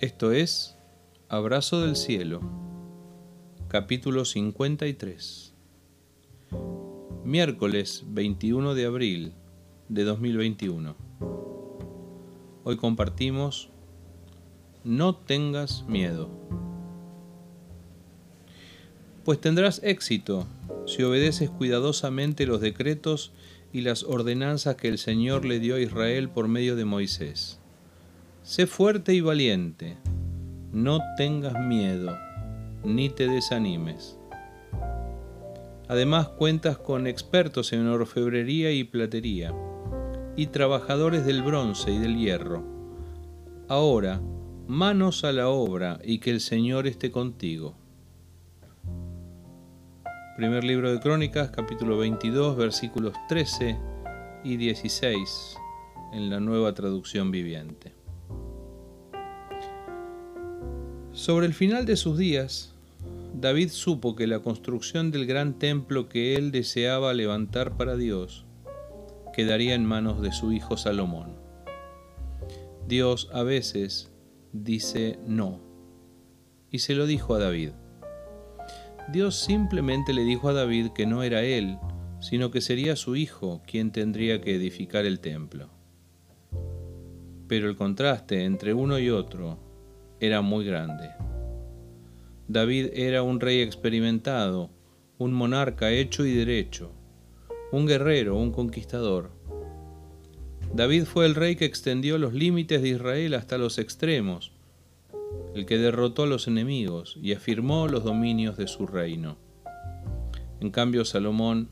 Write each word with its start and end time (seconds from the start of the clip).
Esto 0.00 0.32
es 0.32 0.78
Abrazo 1.28 1.82
del 1.82 1.94
Cielo, 1.94 2.40
capítulo 3.68 4.24
53. 4.24 5.52
Miércoles 7.22 8.04
21 8.06 8.74
de 8.74 8.86
abril 8.86 9.34
de 9.90 10.04
2021. 10.04 10.96
Hoy 12.64 12.78
compartimos 12.78 13.68
No 14.84 15.16
tengas 15.16 15.84
miedo. 15.86 16.30
Pues 19.22 19.38
tendrás 19.38 19.82
éxito 19.84 20.46
si 20.86 21.02
obedeces 21.02 21.50
cuidadosamente 21.50 22.46
los 22.46 22.62
decretos 22.62 23.32
y 23.70 23.82
las 23.82 24.04
ordenanzas 24.04 24.76
que 24.76 24.88
el 24.88 24.96
Señor 24.96 25.44
le 25.44 25.60
dio 25.60 25.74
a 25.74 25.80
Israel 25.80 26.30
por 26.30 26.48
medio 26.48 26.74
de 26.74 26.86
Moisés 26.86 27.59
Sé 28.42 28.66
fuerte 28.66 29.12
y 29.12 29.20
valiente, 29.20 29.98
no 30.72 31.00
tengas 31.18 31.60
miedo, 31.60 32.16
ni 32.82 33.10
te 33.10 33.28
desanimes. 33.28 34.18
Además 35.88 36.28
cuentas 36.28 36.78
con 36.78 37.06
expertos 37.06 37.74
en 37.74 37.86
orfebrería 37.86 38.72
y 38.72 38.84
platería, 38.84 39.52
y 40.36 40.46
trabajadores 40.46 41.26
del 41.26 41.42
bronce 41.42 41.92
y 41.92 41.98
del 41.98 42.16
hierro. 42.16 42.64
Ahora, 43.68 44.22
manos 44.66 45.22
a 45.24 45.32
la 45.32 45.48
obra 45.48 46.00
y 46.02 46.18
que 46.18 46.30
el 46.30 46.40
Señor 46.40 46.86
esté 46.86 47.10
contigo. 47.10 47.76
Primer 50.38 50.64
libro 50.64 50.90
de 50.90 50.98
Crónicas, 50.98 51.50
capítulo 51.50 51.98
22, 51.98 52.56
versículos 52.56 53.12
13 53.28 53.78
y 54.44 54.56
16, 54.56 55.56
en 56.14 56.30
la 56.30 56.40
nueva 56.40 56.72
traducción 56.72 57.30
viviente. 57.30 57.99
Sobre 61.12 61.46
el 61.46 61.54
final 61.54 61.86
de 61.86 61.96
sus 61.96 62.16
días, 62.16 62.72
David 63.34 63.70
supo 63.70 64.14
que 64.14 64.28
la 64.28 64.38
construcción 64.38 65.10
del 65.10 65.26
gran 65.26 65.58
templo 65.58 66.08
que 66.08 66.36
él 66.36 66.52
deseaba 66.52 67.12
levantar 67.14 67.76
para 67.76 67.96
Dios 67.96 68.46
quedaría 69.32 69.74
en 69.74 69.84
manos 69.84 70.22
de 70.22 70.30
su 70.30 70.52
hijo 70.52 70.76
Salomón. 70.76 71.34
Dios 72.86 73.28
a 73.32 73.42
veces 73.42 74.12
dice 74.52 75.18
no, 75.26 75.60
y 76.70 76.78
se 76.78 76.94
lo 76.94 77.06
dijo 77.06 77.34
a 77.34 77.40
David. 77.40 77.70
Dios 79.12 79.34
simplemente 79.34 80.12
le 80.12 80.22
dijo 80.22 80.48
a 80.48 80.52
David 80.52 80.90
que 80.90 81.06
no 81.06 81.24
era 81.24 81.42
él, 81.42 81.76
sino 82.20 82.52
que 82.52 82.60
sería 82.60 82.94
su 82.94 83.16
hijo 83.16 83.62
quien 83.66 83.90
tendría 83.90 84.40
que 84.40 84.54
edificar 84.54 85.04
el 85.06 85.18
templo. 85.18 85.70
Pero 87.48 87.68
el 87.68 87.74
contraste 87.74 88.44
entre 88.44 88.74
uno 88.74 89.00
y 89.00 89.10
otro 89.10 89.69
era 90.20 90.42
muy 90.42 90.64
grande. 90.64 91.10
David 92.48 92.90
era 92.94 93.22
un 93.22 93.40
rey 93.40 93.60
experimentado, 93.60 94.70
un 95.18 95.32
monarca 95.32 95.90
hecho 95.90 96.24
y 96.24 96.34
derecho, 96.34 96.92
un 97.72 97.86
guerrero, 97.86 98.36
un 98.36 98.52
conquistador. 98.52 99.30
David 100.74 101.04
fue 101.04 101.26
el 101.26 101.34
rey 101.34 101.56
que 101.56 101.64
extendió 101.64 102.18
los 102.18 102.32
límites 102.32 102.82
de 102.82 102.90
Israel 102.90 103.34
hasta 103.34 103.58
los 103.58 103.78
extremos, 103.78 104.52
el 105.54 105.66
que 105.66 105.78
derrotó 105.78 106.24
a 106.24 106.26
los 106.26 106.48
enemigos 106.48 107.18
y 107.20 107.32
afirmó 107.32 107.88
los 107.88 108.04
dominios 108.04 108.56
de 108.56 108.68
su 108.68 108.86
reino. 108.86 109.36
En 110.60 110.70
cambio, 110.70 111.04
Salomón 111.04 111.70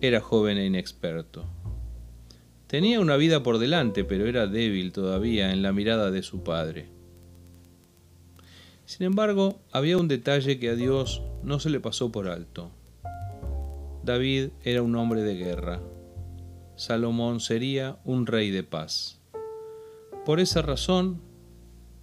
era 0.00 0.20
joven 0.20 0.58
e 0.58 0.66
inexperto. 0.66 1.46
Tenía 2.66 3.00
una 3.00 3.16
vida 3.16 3.42
por 3.42 3.58
delante, 3.58 4.04
pero 4.04 4.26
era 4.26 4.46
débil 4.46 4.92
todavía 4.92 5.52
en 5.52 5.62
la 5.62 5.72
mirada 5.72 6.10
de 6.10 6.22
su 6.22 6.44
padre. 6.44 6.97
Sin 8.88 9.04
embargo, 9.04 9.60
había 9.70 9.98
un 9.98 10.08
detalle 10.08 10.58
que 10.58 10.70
a 10.70 10.74
Dios 10.74 11.20
no 11.42 11.60
se 11.60 11.68
le 11.68 11.78
pasó 11.78 12.10
por 12.10 12.26
alto. 12.26 12.70
David 14.02 14.48
era 14.64 14.80
un 14.80 14.96
hombre 14.96 15.22
de 15.22 15.34
guerra. 15.34 15.82
Salomón 16.74 17.40
sería 17.40 17.98
un 18.06 18.24
rey 18.24 18.50
de 18.50 18.62
paz. 18.62 19.20
Por 20.24 20.40
esa 20.40 20.62
razón, 20.62 21.20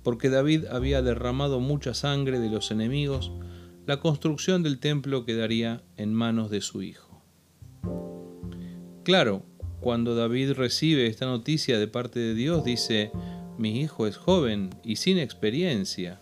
porque 0.03 0.29
David 0.29 0.65
había 0.65 1.01
derramado 1.01 1.59
mucha 1.59 1.95
sangre 1.95 2.37
de 2.37 2.49
los 2.49 2.69
enemigos, 2.69 3.31
la 3.87 3.99
construcción 3.99 4.61
del 4.61 4.77
templo 4.77 5.25
quedaría 5.25 5.81
en 5.97 6.13
manos 6.13 6.51
de 6.51 6.61
su 6.61 6.83
hijo. 6.83 7.23
Claro, 9.03 9.41
cuando 9.79 10.13
David 10.13 10.51
recibe 10.51 11.07
esta 11.07 11.25
noticia 11.25 11.79
de 11.79 11.87
parte 11.87 12.19
de 12.19 12.35
Dios, 12.35 12.63
dice, 12.63 13.11
mi 13.57 13.81
hijo 13.81 14.05
es 14.05 14.17
joven 14.17 14.69
y 14.83 14.97
sin 14.97 15.17
experiencia 15.17 16.21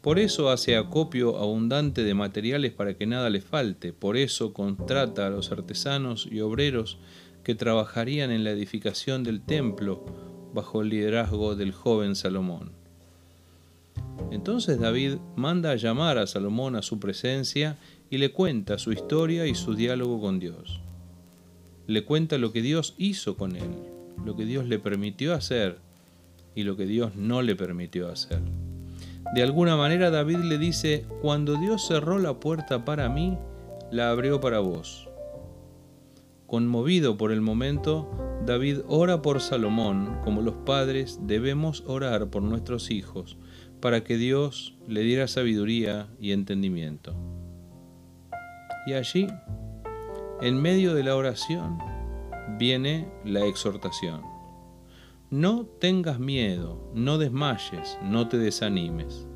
por 0.00 0.18
eso 0.18 0.50
hace 0.50 0.76
acopio 0.76 1.38
abundante 1.38 2.04
de 2.04 2.14
materiales 2.14 2.72
para 2.72 2.94
que 2.94 3.06
nada 3.06 3.30
le 3.30 3.40
falte, 3.40 3.92
por 3.92 4.16
eso 4.16 4.52
contrata 4.52 5.26
a 5.26 5.30
los 5.30 5.50
artesanos 5.50 6.28
y 6.30 6.40
obreros 6.40 6.98
que 7.42 7.54
trabajarían 7.54 8.30
en 8.30 8.44
la 8.44 8.50
edificación 8.50 9.24
del 9.24 9.40
templo 9.40 10.04
bajo 10.54 10.82
el 10.82 10.90
liderazgo 10.90 11.56
del 11.56 11.72
joven 11.72 12.14
Salomón. 12.14 12.72
Entonces 14.30 14.78
David 14.78 15.16
manda 15.36 15.70
a 15.70 15.76
llamar 15.76 16.18
a 16.18 16.26
Salomón 16.26 16.76
a 16.76 16.82
su 16.82 17.00
presencia 17.00 17.78
y 18.10 18.18
le 18.18 18.32
cuenta 18.32 18.78
su 18.78 18.92
historia 18.92 19.46
y 19.46 19.54
su 19.54 19.74
diálogo 19.74 20.20
con 20.20 20.38
Dios. 20.38 20.80
Le 21.86 22.04
cuenta 22.04 22.38
lo 22.38 22.52
que 22.52 22.62
Dios 22.62 22.94
hizo 22.98 23.36
con 23.36 23.56
él, 23.56 23.70
lo 24.24 24.36
que 24.36 24.44
Dios 24.44 24.66
le 24.66 24.78
permitió 24.78 25.34
hacer 25.34 25.78
y 26.54 26.64
lo 26.64 26.76
que 26.76 26.86
Dios 26.86 27.16
no 27.16 27.42
le 27.42 27.56
permitió 27.56 28.08
hacer. 28.08 28.40
De 29.34 29.42
alguna 29.42 29.76
manera 29.76 30.10
David 30.10 30.38
le 30.38 30.58
dice, 30.58 31.04
cuando 31.20 31.56
Dios 31.56 31.86
cerró 31.86 32.18
la 32.18 32.40
puerta 32.40 32.84
para 32.84 33.08
mí, 33.08 33.36
la 33.90 34.10
abrió 34.10 34.40
para 34.40 34.60
vos. 34.60 35.08
Conmovido 36.46 37.18
por 37.18 37.30
el 37.30 37.42
momento, 37.42 38.10
David 38.46 38.78
ora 38.88 39.20
por 39.20 39.40
Salomón, 39.40 40.18
como 40.24 40.40
los 40.40 40.54
padres 40.64 41.20
debemos 41.22 41.84
orar 41.86 42.30
por 42.30 42.42
nuestros 42.42 42.90
hijos, 42.90 43.36
para 43.80 44.02
que 44.02 44.16
Dios 44.16 44.78
le 44.86 45.02
diera 45.02 45.28
sabiduría 45.28 46.08
y 46.18 46.32
entendimiento. 46.32 47.14
Y 48.86 48.94
allí, 48.94 49.26
en 50.40 50.60
medio 50.62 50.94
de 50.94 51.02
la 51.04 51.16
oración, 51.16 51.78
viene 52.58 53.06
la 53.26 53.44
exhortación. 53.44 54.37
No 55.30 55.66
tengas 55.66 56.18
miedo, 56.18 56.90
no 56.94 57.18
desmayes, 57.18 57.98
no 58.02 58.28
te 58.28 58.38
desanimes. 58.38 59.26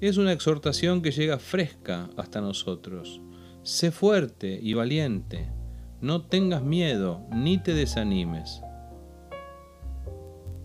Es 0.00 0.16
una 0.16 0.32
exhortación 0.32 1.02
que 1.02 1.12
llega 1.12 1.38
fresca 1.38 2.10
hasta 2.16 2.40
nosotros. 2.40 3.20
Sé 3.62 3.92
fuerte 3.92 4.58
y 4.60 4.74
valiente, 4.74 5.48
no 6.00 6.22
tengas 6.22 6.64
miedo, 6.64 7.24
ni 7.30 7.58
te 7.58 7.74
desanimes. 7.74 8.60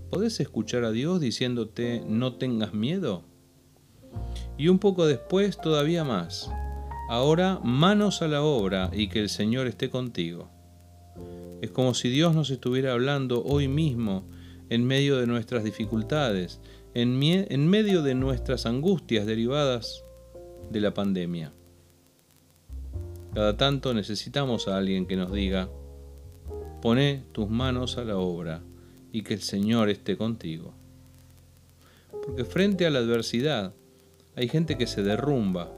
¿Podés 0.10 0.40
escuchar 0.40 0.84
a 0.84 0.92
Dios 0.92 1.22
diciéndote 1.22 2.04
no 2.08 2.38
tengas 2.38 2.74
miedo? 2.74 3.24
Y 4.58 4.70
un 4.70 4.80
poco 4.80 5.06
después 5.06 5.62
todavía 5.62 6.04
más. 6.04 6.50
Ahora 7.08 7.60
manos 7.64 8.24
a 8.24 8.28
la 8.28 8.42
obra 8.42 8.90
y 8.94 9.10
que 9.10 9.20
el 9.20 9.30
Señor 9.30 9.68
esté 9.68 9.92
contigo. 9.92 10.50
Es 11.62 11.70
como 11.70 11.94
si 11.94 12.10
Dios 12.10 12.34
nos 12.34 12.50
estuviera 12.50 12.92
hablando 12.92 13.44
hoy 13.44 13.68
mismo 13.68 14.24
en 14.72 14.84
medio 14.84 15.18
de 15.18 15.28
nuestras 15.28 15.64
dificultades, 15.64 16.60
en, 16.96 17.20
medio 17.70 18.02
de 18.02 18.16
nuestras 18.16 18.66
angustias 18.66 19.28
derivadas 19.28 20.04
de 20.72 20.82
la 20.82 20.96
pandemia. 20.96 21.54
Cada 23.36 23.58
tanto 23.58 23.94
necesitamos 23.94 24.68
a 24.68 24.78
alguien 24.78 25.06
que 25.06 25.16
nos 25.16 25.32
diga, 25.32 25.70
pone 26.82 27.26
tus 27.32 27.48
manos 27.48 28.00
a 28.00 28.06
la 28.06 28.18
obra 28.18 28.64
y 29.12 29.22
que 29.22 29.36
el 29.36 29.42
Señor 29.42 29.90
esté 29.90 30.18
contigo. 30.18 30.74
Porque 32.26 32.44
frente 32.44 32.88
a 32.88 32.90
la 32.90 33.00
adversidad 33.00 33.76
hay 34.36 34.50
gente 34.50 34.80
que 34.80 34.88
se 34.88 35.04
derrumba, 35.04 35.72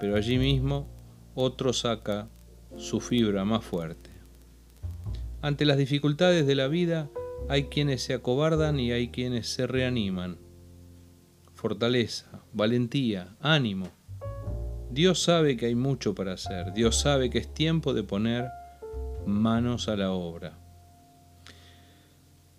pero 0.00 0.16
allí 0.16 0.36
mismo 0.36 0.88
otro 1.36 1.72
saca 1.72 2.28
su 2.76 3.00
fibra 3.00 3.44
más 3.44 3.64
fuerte. 3.64 4.09
Ante 5.42 5.64
las 5.64 5.78
dificultades 5.78 6.46
de 6.46 6.54
la 6.54 6.68
vida 6.68 7.08
hay 7.48 7.64
quienes 7.64 8.02
se 8.02 8.12
acobardan 8.12 8.78
y 8.78 8.92
hay 8.92 9.08
quienes 9.08 9.48
se 9.48 9.66
reaniman. 9.66 10.38
Fortaleza, 11.54 12.42
valentía, 12.52 13.36
ánimo. 13.40 13.88
Dios 14.90 15.22
sabe 15.22 15.56
que 15.56 15.66
hay 15.66 15.74
mucho 15.74 16.14
para 16.14 16.34
hacer. 16.34 16.74
Dios 16.74 16.96
sabe 16.96 17.30
que 17.30 17.38
es 17.38 17.54
tiempo 17.54 17.94
de 17.94 18.02
poner 18.02 18.48
manos 19.26 19.88
a 19.88 19.96
la 19.96 20.12
obra. 20.12 20.58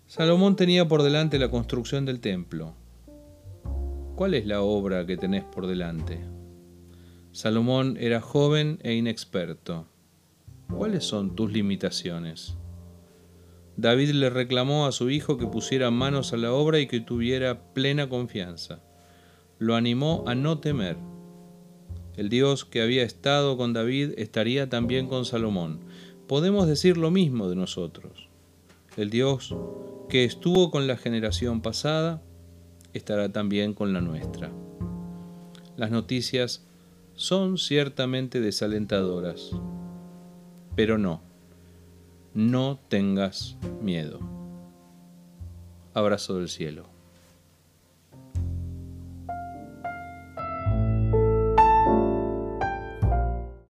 Salomón 0.06 0.56
tenía 0.56 0.88
por 0.88 1.02
delante 1.02 1.38
la 1.38 1.50
construcción 1.50 2.04
del 2.04 2.20
templo. 2.20 2.74
¿Cuál 4.16 4.34
es 4.34 4.44
la 4.44 4.60
obra 4.60 5.06
que 5.06 5.16
tenés 5.16 5.44
por 5.44 5.66
delante? 5.66 6.18
Salomón 7.30 7.96
era 7.98 8.20
joven 8.20 8.78
e 8.82 8.94
inexperto. 8.94 9.86
¿Cuáles 10.68 11.04
son 11.04 11.34
tus 11.36 11.52
limitaciones? 11.52 12.56
David 13.76 14.10
le 14.10 14.30
reclamó 14.30 14.86
a 14.86 14.92
su 14.92 15.10
hijo 15.10 15.38
que 15.38 15.46
pusiera 15.46 15.90
manos 15.90 16.32
a 16.32 16.36
la 16.36 16.52
obra 16.52 16.78
y 16.78 16.86
que 16.86 17.00
tuviera 17.00 17.72
plena 17.72 18.08
confianza. 18.08 18.80
Lo 19.58 19.76
animó 19.76 20.24
a 20.26 20.34
no 20.34 20.58
temer. 20.58 20.96
El 22.16 22.28
Dios 22.28 22.64
que 22.64 22.82
había 22.82 23.02
estado 23.02 23.56
con 23.56 23.72
David 23.72 24.12
estaría 24.18 24.68
también 24.68 25.08
con 25.08 25.24
Salomón. 25.24 25.80
Podemos 26.28 26.66
decir 26.66 26.98
lo 26.98 27.10
mismo 27.10 27.48
de 27.48 27.56
nosotros. 27.56 28.28
El 28.96 29.08
Dios 29.08 29.54
que 30.10 30.24
estuvo 30.24 30.70
con 30.70 30.86
la 30.86 30.98
generación 30.98 31.62
pasada 31.62 32.22
estará 32.92 33.32
también 33.32 33.72
con 33.72 33.94
la 33.94 34.02
nuestra. 34.02 34.50
Las 35.76 35.90
noticias 35.90 36.66
son 37.14 37.56
ciertamente 37.56 38.40
desalentadoras, 38.40 39.52
pero 40.76 40.98
no, 40.98 41.22
no 42.34 42.78
tengas 42.88 43.56
miedo. 43.80 44.20
Abrazo 45.94 46.36
del 46.36 46.48
cielo. 46.48 46.91